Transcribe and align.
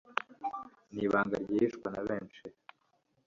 Nibanga 0.93 1.35
ryihishwa 1.43 1.87
na 1.93 2.01
benshi 2.07 2.43